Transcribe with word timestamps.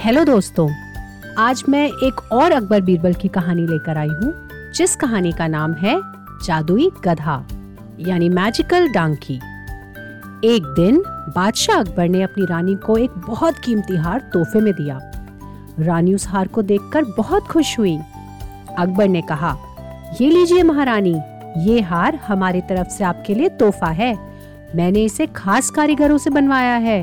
Hello 0.00 0.22
दोस्तों, 0.24 0.68
आज 1.38 1.62
मैं 1.68 1.86
एक 1.86 2.20
और 2.32 2.52
अकबर 2.52 2.80
बीरबल 2.80 3.14
की 3.14 3.28
कहानी 3.28 3.62
लेकर 3.62 3.98
आई 3.98 4.08
हूँ, 4.08 4.32
जिस 4.74 4.94
कहानी 4.96 5.32
का 5.32 5.46
नाम 5.46 5.74
है 5.74 5.94
जादुई 6.44 6.88
गधा, 7.04 7.36
यानी 8.00 8.28
मैजिकल 8.28 8.88
डांकी 8.88 9.34
एक 10.44 10.72
दिन 10.76 11.02
बादशाह 11.36 11.80
अकबर 11.80 12.08
ने 12.08 12.22
अपनी 12.22 12.46
रानी 12.46 12.74
को 12.76 12.96
एक 12.96 13.18
बहुत 13.26 13.58
कीमती 13.58 13.96
हार 13.96 14.30
तोहफे 14.32 14.60
में 14.60 14.72
दिया। 14.72 14.98
रानी 15.80 16.14
उस 16.14 16.28
हार 16.28 16.48
को 16.48 16.62
देखकर 16.62 17.04
बहुत 17.18 17.42
खुश 17.42 17.78
हुई। 17.78 17.96
अकबर 18.78 19.08
ने 19.08 19.22
कहा, 19.22 19.56
ये 20.20 20.30
लीजिए 20.30 20.62
महारानी, 20.62 21.16
ये 21.58 21.80
हार 21.80 22.20
हमारी 22.26 22.60
तरफ़ 22.60 22.88
से 22.88 23.04
आपके 23.04 23.34
लिए 23.34 23.48
तोहफा 23.48 23.90
है। 23.92 24.14
मैंने 24.76 25.04
इसे 25.04 25.26
खास 25.26 25.70
कारीगरों 25.70 26.18
से 26.18 26.30
बनवाया 26.30 26.76
है। 26.80 27.02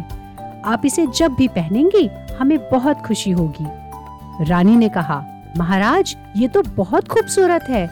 आप 0.66 0.82
इसे 0.86 1.06
जब 1.08 1.34
भी 1.34 1.48
पहनेंगी 1.48 2.10
हमें 2.40 2.58
बहुत 2.70 2.98
खुशी 2.98 3.32
होगी। 3.32 3.66
रानी 4.46 4.76
ने 4.76 4.90
कहा, 4.90 5.24
महाराज, 5.58 6.16
ये 6.38 6.48
तो 6.48 6.62
बहुत 6.76 7.08
खूबसूरत 7.08 7.64
है। 7.64 7.90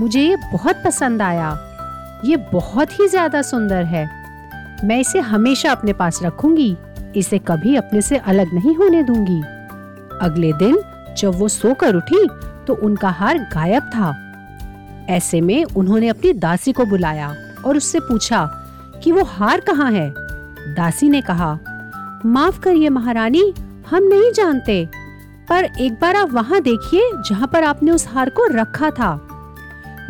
मुझे 0.00 0.20
ये 0.20 0.36
बहुत 0.52 0.82
पसंद 0.84 1.22
आया। 1.22 1.50
ये 2.24 2.36
बहुत 2.52 2.98
ही 3.00 3.08
ज़्यादा 3.08 3.42
सुंदर 3.42 3.84
है। 3.84 4.04
मैं 4.84 4.98
इसे 5.00 5.20
हमेशा 5.20 5.72
अपने 5.72 5.92
पास 5.92 6.20
रखूँगी। 6.22 6.76
इसे 7.16 7.38
कभी 7.38 7.76
अपने 7.76 8.00
से 8.00 8.16
अलग 8.16 8.54
नहीं 8.54 8.74
होने 8.76 9.02
दूँगी। 9.02 9.40
अगले 10.22 10.52
दिन 10.52 10.78
जब 11.18 11.34
वो 11.34 11.48
सोकर 11.48 11.94
उठी 11.94 12.26
तो 12.66 12.74
उनका 12.74 13.08
हार 13.08 13.38
गायब 13.54 13.82
था। 13.82 14.14
ऐसे 15.14 15.40
में 15.40 15.64
उन्होंने 15.64 16.08
अपनी 16.08 16.32
दासी 16.32 16.72
को 16.72 16.84
बुलाया 16.84 17.34
और 17.66 17.76
उससे 17.76 18.00
पूछा 18.00 18.44
कि 19.04 19.12
वो 19.12 19.24
हार 19.24 19.60
कहाँ 19.60 19.90
है? 19.92 20.08
दासी 20.74 21.08
ने 21.08 21.20
कहा, 21.20 21.58
माफ़ 22.26 22.60
करिए 22.60 22.88
महारानी 22.88 23.52
हम 23.90 24.04
नहीं 24.04 24.30
जानते। 24.32 24.84
पर 25.48 25.64
एक 25.80 25.92
बार 25.92 26.16
आप 26.16 26.32
वहाँ 26.32 26.60
देखिए, 26.60 27.10
जहाँ 27.28 27.48
पर 27.52 27.64
आपने 27.64 27.90
उस 27.90 28.06
हार 28.08 28.30
को 28.30 28.46
रखा 28.50 28.90
था। 28.90 29.14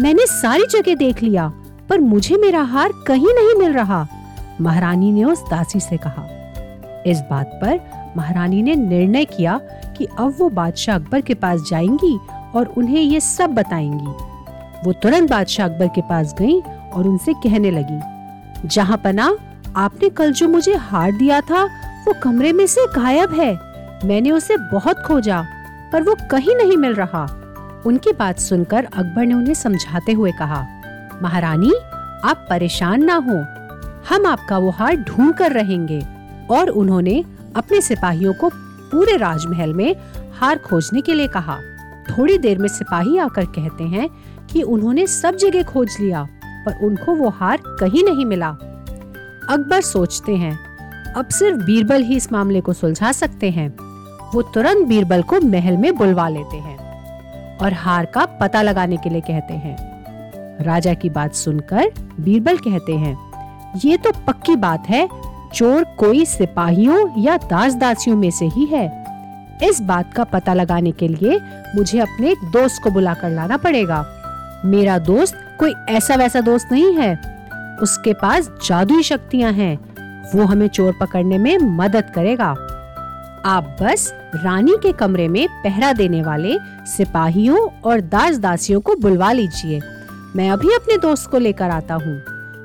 मैंने 0.01 0.27
सारी 0.27 0.67
जगह 0.71 0.95
देख 0.95 1.23
लिया, 1.23 1.49
पर 1.89 2.01
मुझे 2.01 2.37
मेरा 2.37 2.63
हार 2.63 2.93
कहीं 3.07 3.35
नहीं 3.35 3.55
मिल 3.55 3.73
रहा, 3.73 4.07
महारानी 4.61 5.13
ने 5.13 5.25
उस 5.25 5.43
दासी 5.43 5.81
से 5.81 5.97
कहा। 5.97 6.27
इस 7.07 7.21
बात 7.21 7.59
पर 7.63 7.81
महारानी 8.17 8.63
ने 8.63 8.75
निर्णय 8.75 9.25
किया 9.25 9.59
कि 9.99 10.05
अब 10.19 10.35
वो 10.39 10.49
बादशाह 10.49 10.97
अकबर 10.97 11.21
के 11.21 11.35
पास 11.35 11.61
जाएँगी 11.71 12.19
और 12.55 12.75
उन्हें 12.79 13.01
ये 13.01 13.21
सब 13.21 13.55
बताएँगी। 13.55 14.07
वो 14.85 14.93
तुरंत 14.93 15.31
बादशाह 15.31 15.69
अकबर 15.69 15.89
के 15.89 16.01
पास 16.01 16.35
गई 16.39 16.61
और 16.93 17.07
उनसे 17.07 17.33
कहने 17.35 17.71
लगी, 17.71 18.69
जहाँ 18.69 18.97
पना, 18.97 19.37
आपने 19.77 20.09
कल 20.09 20.33
जो 20.33 20.49
मुझे 20.49 20.75
हार 20.75 21.13
दिया 21.13 21.41
था, 21.41 21.65
वो 22.09 22.15
कमरे 22.23 22.53
में 22.53 22.67
से 22.67 22.87
गायब 22.87 23.41
है। 23.41 23.66
मैंने 24.05 24.31
उसे 24.31 24.57
बहुत 24.57 24.99
खोजा, 24.99 25.45
पर 25.93 26.03
वो 26.03 26.17
कहीं 26.31 26.57
नहीं 26.57 26.77
मिल 26.77 26.95
रहा। 26.95 27.43
उनकी 27.87 28.13
बात 28.13 28.39
सुनकर 28.39 28.85
अकबर 28.85 29.27
ने 29.27 29.35
उन्हें 29.35 29.55
समझाते 29.55 30.13
हुए 30.13 30.33
कहा, 30.33 30.67
महारानी, 31.23 31.73
आप 32.25 32.47
परेशान 32.51 33.05
ना 33.05 33.15
हो। 33.15 33.37
हम 34.09 34.27
आपका 34.27 34.59
वो 34.59 34.71
हार 34.71 34.97
ढूंढ 34.97 35.35
कर 35.35 35.53
रहेंगे। 35.53 36.07
और 36.51 36.69
उन्होंने 36.69 37.25
अपने 37.57 37.81
सिपाहियों 37.81 38.35
को 38.35 38.51
पूरे 38.91 39.17
राजमहल 39.17 39.75
में 39.75 39.97
हार 40.41 40.59
खोजने 40.59 41.01
के 41.01 41.15
लिए 41.15 41.29
कहा। 41.29 41.59
थोड़ी 42.11 42.39
देर 42.39 42.59
में 42.59 42.69
सिपाही 42.69 43.19
आकर 43.19 43.45
कहते 43.45 43.85
हैं 43.85 44.11
कि 44.51 44.63
उन्होंने 44.63 45.07
सब 45.07 45.37
जगह 45.37 45.63
खोज 45.63 45.97
लिया, 46.01 46.29
पर 46.45 46.87
उनको 46.87 47.15
वो 47.15 47.29
हार 47.29 47.61
कहीं 47.67 48.05
नहीं 48.05 48.25
मिला। 48.25 48.49
अकबर 49.51 49.81
सोचते 49.81 50.37
हैं, 50.37 50.59
अब 51.13 51.29
सिर्फ़ 51.29 51.59
बीरबल 51.59 52.03
ही 52.03 52.17
इस 52.17 52.33
मामले 52.33 52.61
को 52.61 52.73
सुलझा 52.73 53.13
सकते 53.13 53.51
हैं। 53.51 53.86
वो 54.35 54.43
तुरंत 54.45 54.87
बीरबल 54.89 55.23
को 55.23 55.41
महल 55.41 55.77
में 55.77 55.95
बुलवा 55.97 56.29
लेते 56.29 56.57
हैं 56.57 56.77
और 57.59 57.73
हार 57.73 58.07
का 58.07 58.25
पता 58.41 58.63
लगाने 58.63 58.97
के 58.97 59.11
लिए 59.11 59.21
कहते 59.21 59.55
हैं। 59.55 59.77
राजा 60.65 60.95
की 60.95 61.11
बात 61.11 61.35
सुनकर 61.35 61.91
बीरबल 62.21 62.57
कहते 62.59 62.97
हैं, 62.97 63.17
ये 63.85 63.97
तो 63.97 64.13
पक्की 64.27 64.57
बात 64.57 64.89
है, 64.89 65.09
चोर 65.55 65.85
कोई 65.99 66.25
सिपाहियों 66.25 67.23
या 67.23 67.37
दास 67.37 67.75
दासियों 67.75 68.17
में 68.17 68.31
से 68.31 68.47
ही 68.47 68.65
है। 68.65 68.87
इस 69.63 69.81
बात 69.81 70.13
का 70.15 70.25
पता 70.25 70.55
लगाने 70.55 70.91
के 70.93 71.09
लिए 71.09 71.39
मुझे 71.77 71.99
अपने 71.99 72.31
एक 72.31 72.51
दोस्त 72.53 72.83
को 72.83 72.91
बुला 72.91 73.15
कर 73.15 73.31
लाना 73.31 73.57
पड़ेगा। 73.57 74.05
मेरा 74.65 74.99
दोस्त 74.99 75.35
कोई 75.61 75.73
ऐसा 75.89 76.15
वैसा 76.15 76.41
दोस्त 76.41 76.73
नहीं 76.73 76.95
है। 76.95 77.15
उसके 77.83 78.13
पास 78.13 78.51
जादुई 78.67 79.03
शक्तियाँ 79.03 79.53
हैं। 79.53 79.77
वो 80.35 80.45
हमें 80.45 80.67
चोर 80.69 80.95
पकड़ने 81.01 81.39
में 81.39 81.59
मदद 81.59 82.11
करेगा। 82.15 82.55
आप 83.47 83.77
बस 83.83 84.13
रानी 84.35 84.73
के 84.83 84.93
कमरे 84.93 85.29
में 85.29 85.49
पहरा 85.49 85.93
देने 85.93 86.23
वाले 86.23 86.57
सिपाहियों 86.87 87.59
और 87.81 88.01
दास 88.01 88.39
दासियों 88.39 88.81
को 88.81 88.95
बुलवा 88.95 89.33
लीजिए। 89.33 89.81
मैं 90.37 90.51
अभी 90.51 90.75
अपने 90.75 90.97
दोस्त 90.97 91.31
को 91.31 91.39
लेकर 91.39 91.71
आता 91.71 91.95
हूँ। 91.95 92.15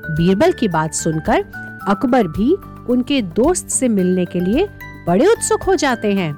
बीरबल 0.08 0.52
की 0.52 0.68
बात 0.68 0.94
सुनकर 0.94 1.44
अकबर 1.88 2.28
भी 2.28 2.52
उनके 2.92 3.22
दोस्त 3.22 3.68
से 3.68 3.88
मिलने 3.88 4.24
के 4.24 4.40
लिए 4.40 4.66
बड़े 5.06 5.26
उत्सुक 5.26 5.62
हो 5.62 5.74
जाते 5.74 6.12
हैं। 6.12 6.32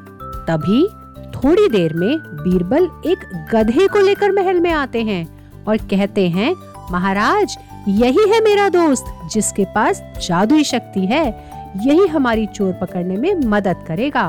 तभी 0.48 0.86
थोड़ी 1.30 1.68
देर 1.68 1.94
में 1.94 2.18
बीरबल 2.18 2.90
एक 3.06 3.48
गधे 3.54 3.86
को 3.86 3.98
लेकर 3.98 4.32
महल 4.32 4.60
में 4.60 4.70
आते 4.70 5.02
हैं 5.02 5.26
और 5.64 5.76
कहते 5.76 6.28
हैं, 6.28 6.54
महाराज, 6.92 7.56
यही 7.88 8.28
है 8.28 8.44
मेरा 8.44 8.68
दोस्त, 8.68 9.04
जिसके 9.32 9.64
पास 9.64 10.02
जादुई 10.28 10.64
शक्ति 10.64 11.06
है। 11.06 11.53
यही 11.76 12.06
हमारी 12.06 12.46
चोर 12.46 12.72
पकड़ने 12.72 13.16
में 13.16 13.34
मदद 13.46 13.84
करेगा। 13.88 14.28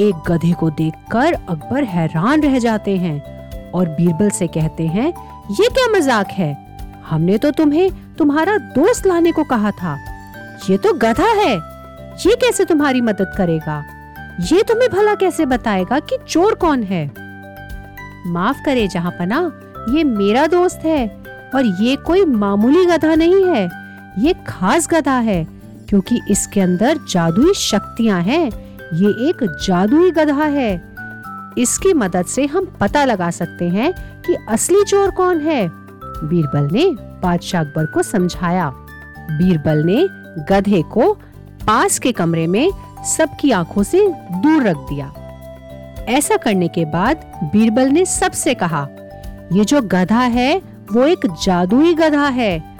एक 0.00 0.22
गधे 0.28 0.52
को 0.52 0.70
देखकर 0.70 1.32
अकबर 1.32 1.84
हैरान 1.84 2.42
रह 2.42 2.58
जाते 2.58 2.96
हैं 2.96 3.70
और 3.72 3.88
बीरबल 3.88 4.30
से 4.30 4.46
कहते 4.46 4.86
हैं, 4.86 5.08
ये 5.50 5.68
क्या 5.68 5.86
मज़ाक 5.88 6.30
है? 6.30 6.56
हमने 7.08 7.38
तो 7.38 7.50
तुम्हें 7.50 7.90
तुम्हारा 8.16 8.56
दोस्त 8.74 9.06
लाने 9.06 9.32
को 9.32 9.44
कहा 9.44 9.70
था। 9.72 9.96
ये 10.70 10.76
तो 10.78 10.92
गधा 10.94 11.28
है। 11.34 11.54
ये 12.18 12.34
कैसे 12.36 12.64
तुम्हारी 12.64 13.00
मदद 13.00 13.34
करेगा? 13.36 13.84
ये 14.42 14.62
तुम्हें 14.62 14.90
भला 14.90 15.14
कैसे 15.14 15.46
बताएगा 15.46 15.98
कि 16.00 16.18
चोर 16.28 16.54
कौन 16.54 16.82
है? 16.82 17.06
माफ़ 18.26 18.64
करे 18.64 18.86
जहाँ 18.88 19.10
पना 19.10 19.40
ये 19.90 20.04
मेरा 20.04 20.46
दोस्त 20.46 20.84
है 20.84 21.06
और 21.54 21.66
ये 21.82 21.96
कोई 21.96 22.24
मामूली 22.24 22.84
गधा 22.86 23.14
नहीं 23.14 23.44
है। 23.46 23.68
ये 24.18 24.34
खास 24.48 24.88
गधा 24.88 25.18
है। 25.20 25.46
क्योंकि 25.88 26.20
इसके 26.30 26.60
अंदर 26.60 26.98
जादुई 27.10 27.54
शक्तियाँ 27.54 28.20
हैं। 28.20 28.50
ये 28.92 29.28
एक 29.28 29.56
जादुई 29.66 30.10
गधा 30.10 30.44
है। 30.44 30.94
इसकी 31.58 31.92
मदद 31.92 32.24
से 32.24 32.46
हम 32.46 32.76
पता 32.80 33.04
लगा 33.04 33.30
सकते 33.30 33.68
हैं 33.68 33.92
कि 34.22 34.36
असली 34.48 34.84
चोर 34.84 35.10
कौन 35.10 35.40
है। 35.40 35.68
बीरबल 36.28 36.68
ने 36.72 36.84
बादशाह 37.22 37.60
अकबर 37.60 37.86
को 37.86 38.02
समझाया। 38.02 38.70
बीरबल 39.30 39.82
ने 39.86 40.06
गधे 40.44 40.82
को 40.82 41.14
पास 41.66 41.98
के 41.98 42.12
कमरे 42.12 42.46
में 42.46 42.70
सबकी 43.04 43.50
आँखों 43.50 43.82
से 43.82 44.08
दूर 44.30 44.62
रख 44.62 44.76
दिया। 44.76 45.12
ऐसा 46.08 46.36
करने 46.36 46.68
के 46.68 46.84
बाद 46.84 47.16
बीरबल 47.42 47.88
ने 47.88 48.04
सबसे 48.04 48.54
कहा, 48.54 48.88
ये 49.52 49.64
जो 49.64 49.82
गधा 49.82 50.20
है, 50.20 50.62
वो 50.92 51.04
एक 51.04 51.26
जादुई 51.42 51.94
गधा 51.94 52.28
है। 52.28 52.78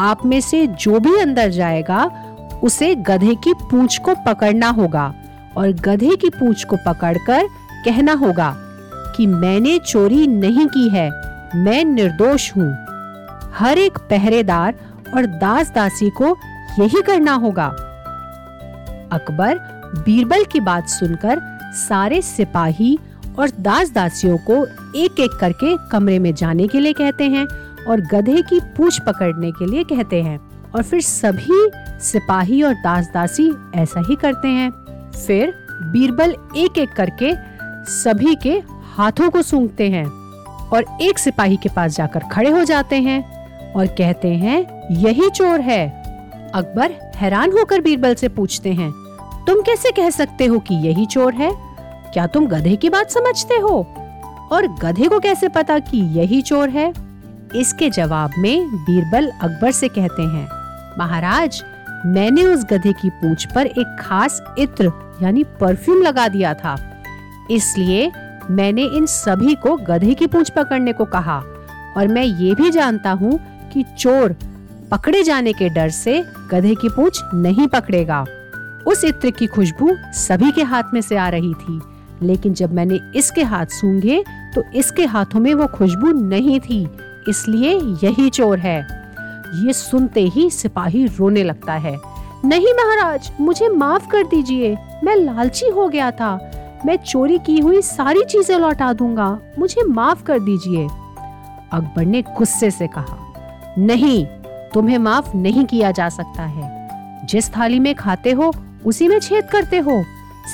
आप 0.00 0.26
में 0.26 0.40
से 0.40 0.66
जो 0.66 1.00
भी 1.00 1.20
अंदर 1.20 1.48
जाएगा 1.48 2.19
उसे 2.62 2.94
गधे 2.94 3.34
की 3.34 3.52
पूंछ 3.62 3.98
को 3.98 4.14
पकड़ना 4.26 4.68
होगा 4.68 5.12
और 5.56 5.72
गधे 5.72 6.16
की 6.16 6.28
पूंछ 6.30 6.64
को 6.64 6.76
पकड़कर 6.76 7.46
कहना 7.84 8.12
होगा 8.12 8.54
कि 9.16 9.26
मैंने 9.26 9.78
चोरी 9.78 10.26
नहीं 10.26 10.66
की 10.66 10.88
है, 10.88 11.08
मैं 11.56 11.84
निर्दोष 11.84 12.50
हूँ। 12.56 12.70
हर 13.54 13.78
एक 13.78 13.98
पहरेदार 14.10 14.74
और 15.14 15.26
दास 15.26 15.70
दासी 15.70 16.10
को 16.10 16.36
यही 16.78 17.02
करना 17.02 17.32
होगा। 17.34 17.66
अकबर 19.12 19.58
बीरबल 20.06 20.44
की 20.44 20.60
बात 20.60 20.88
सुनकर 20.88 21.40
सारे 21.78 22.20
सिपाही 22.22 22.98
और 23.38 23.50
दास 23.60 23.90
दासियों 23.90 24.36
को 24.50 24.64
एक 24.98 25.20
एक 25.20 25.38
करके 25.40 25.76
कमरे 25.90 26.18
में 26.18 26.34
जाने 26.34 26.66
के 26.68 26.80
लिए 26.80 26.92
कहते 26.92 27.24
हैं 27.24 27.46
और 27.84 28.00
गधे 28.12 28.42
की 28.42 28.60
पूछ 28.76 29.00
पकड़ने 29.00 29.50
के 29.50 29.66
लिए 29.66 29.84
कहते 29.84 30.22
हैं। 30.22 30.38
और 30.74 30.82
फिर 30.82 31.00
सभी 31.00 31.70
सिपाही 32.00 32.62
और 32.62 32.74
दास 32.74 33.10
दासी 33.14 33.50
ऐसा 33.74 34.02
ही 34.08 34.16
करते 34.16 34.48
हैं। 34.48 34.70
फिर 35.26 35.52
बीरबल 35.82 36.34
एक 36.56 36.78
एक 36.78 36.92
करके 36.92 37.32
सभी 37.92 38.34
के 38.34 38.62
हाथों 38.96 39.30
को 39.30 39.42
सूंघते 39.42 39.90
हैं 39.90 40.04
और 40.68 40.84
एक 41.02 41.18
सिपाही 41.18 41.56
के 41.56 41.68
पास 41.68 41.96
जाकर 41.96 42.20
खड़े 42.32 42.50
हो 42.50 42.64
जाते 42.64 42.96
हैं 42.96 43.72
और 43.72 43.86
कहते 43.86 44.28
हैं, 44.28 44.88
यही 44.90 45.30
चोर 45.30 45.60
है। 45.60 45.88
अकबर 46.54 46.92
हैरान 47.16 47.52
होकर 47.52 47.80
बीरबल 47.80 48.14
से 48.14 48.28
पूछते 48.28 48.72
हैं, 48.72 48.90
तुम 49.46 49.60
कैसे 49.60 49.90
कह 49.90 50.10
सकते 50.10 50.46
हो 50.46 50.58
कि 50.58 50.74
यही 50.74 51.06
चोर 51.06 51.34
है? 51.34 51.50
क्या 52.12 52.26
तुम 52.26 52.46
गधे 52.46 52.76
की 52.76 52.90
बात 52.90 53.10
समझते 53.10 53.54
हो? 53.54 53.76
और 54.52 54.66
गधे 54.82 55.08
को 55.08 55.18
कैसे 55.18 55.48
पता 55.48 55.78
कि 55.78 55.98
यही 56.18 56.42
चोर 56.42 56.68
है? 56.68 56.92
इसके 57.56 57.90
जवाब 57.90 58.30
में 58.38 58.76
बीरबल 58.76 59.30
अकबर 59.42 59.70
से 59.70 59.88
कहते 59.88 60.22
हैं 60.22 60.59
महाराज, 61.00 61.62
मैंने 62.06 62.44
उस 62.44 62.64
गधे 62.64 62.92
की 62.92 63.10
पूंछ 63.12 63.46
पर 63.54 63.66
एक 63.66 63.96
खास 64.00 64.42
इत्र, 64.58 64.92
यानी 65.22 65.44
परफ्यूम 65.60 66.02
लगा 66.02 66.26
दिया 66.28 66.54
था। 66.54 66.76
इसलिए 67.50 68.10
मैंने 68.50 68.84
इन 68.96 69.06
सभी 69.06 69.54
को 69.56 69.76
गधे 69.86 70.14
की 70.14 70.26
पूंछ 70.26 70.50
पकड़ने 70.50 70.92
को 70.92 71.04
कहा, 71.06 71.38
और 71.96 72.08
मैं 72.08 72.24
ये 72.24 72.54
भी 72.54 72.70
जानता 72.70 73.10
हूँ 73.12 73.38
कि 73.72 73.84
चोर 73.98 74.36
पकड़े 74.90 75.22
जाने 75.22 75.52
के 75.52 75.68
डर 75.68 75.90
से 75.90 76.22
गधे 76.50 76.74
की 76.74 76.88
पूंछ 76.88 77.20
नहीं 77.34 77.66
पकड़ेगा। 77.68 78.24
उस 78.86 79.04
इत्र 79.04 79.30
की 79.30 79.46
खुशबू 79.46 79.96
सभी 80.16 80.50
के 80.52 80.62
हाथ 80.62 80.94
में 80.94 81.00
से 81.00 81.16
आ 81.16 81.28
रही 81.28 81.52
थी, 81.54 81.80
लेकिन 82.22 82.54
जब 82.54 82.72
मैंने 82.74 83.00
इसके 83.16 83.42
हाथ 83.44 83.66
सूंघे 83.72 84.22
तो 84.54 84.62
इसके 84.74 85.04
हाथों 85.06 85.40
में 85.40 85.52
वो 85.54 85.66
खुशबू 85.68 86.12
नहीं 86.20 86.58
थी, 86.60 86.82
इसलिए 87.28 87.74
यही 88.02 88.28
चोर 88.30 88.58
है। 88.58 88.80
ये 89.54 89.72
सुनते 89.72 90.20
ही 90.20 90.50
सिपाही 90.50 91.06
रोने 91.06 91.44
लगता 91.44 91.72
है। 91.72 91.96
नहीं 92.44 92.72
महाराज, 92.72 93.32
मुझे 93.40 93.68
माफ़ 93.68 94.08
कर 94.08 94.22
दीजिए। 94.22 94.78
मैं 95.04 95.16
लालची 95.16 95.66
हो 95.66 95.88
गया 95.88 96.10
था। 96.10 96.50
मैं 96.86 96.96
चोरी 96.96 97.38
की 97.38 97.58
हुई 97.58 97.82
सारी 97.82 98.24
चीज़ें 98.24 98.58
लौटा 98.58 98.92
दूँगा। 98.92 99.38
मुझे 99.58 99.84
माफ़ 99.84 100.22
कर 100.22 100.38
दीजिए। 100.38 100.84
अकबर 101.72 102.04
ने 102.04 102.22
गुस्से 102.22 102.70
से 102.70 102.86
कहा, 102.86 103.32
नहीं, 103.78 104.26
तुम्हें 104.74 104.98
माफ़ 104.98 105.36
नहीं 105.36 105.64
किया 105.64 105.90
जा 105.90 106.08
सकता 106.08 106.42
है। 106.42 106.88
जिस 107.26 107.56
थाली 107.56 107.78
में 107.78 107.94
खाते 107.94 108.32
हो, 108.32 108.52
उसी 108.86 109.08
में 109.08 109.18
छेद 109.18 109.44
करते 109.44 109.78
हो। 109.78 110.04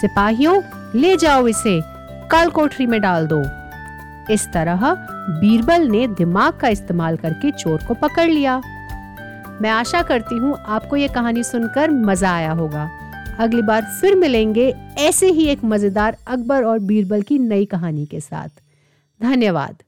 सिपाहियों, 0.00 0.62
ले 0.94 1.16
जाओ 1.16 1.46
इसे। 1.46 1.81
कल 2.31 2.50
कोठरी 2.50 2.87
में 2.87 3.00
डाल 3.00 3.28
दो। 3.32 3.43
इस 4.32 4.48
तरह 4.54 4.78
बीरबल 5.28 5.82
ने 5.82 6.08
दिमाग 6.08 6.52
का 6.52 6.69
इस्तेमाल 6.69 7.16
करके 7.16 7.50
चोर 7.50 7.78
को 7.88 7.94
पकड़ 7.94 8.28
लिया। 8.28 8.62
मैं 9.62 9.70
आशा 9.70 10.03
करती 10.03 10.37
हूँ 10.38 10.56
आपको 10.67 10.97
ये 10.97 11.08
कहानी 11.08 11.43
सुनकर 11.43 11.91
मज़ा 11.91 12.35
आया 12.35 12.53
होगा। 12.53 12.88
अगली 13.38 13.62
बार 13.62 13.82
फिर 14.00 14.14
मिलेंगे 14.14 14.69
ऐसे 14.99 15.31
ही 15.31 15.47
एक 15.47 15.64
मज़ेदार 15.64 16.17
अकबर 16.26 16.64
और 16.64 16.79
बीरबल 16.79 17.23
की 17.23 17.38
नई 17.38 17.64
कहानी 17.64 18.06
के 18.06 18.20
साथ। 18.20 18.49
धन्यवाद। 19.20 19.82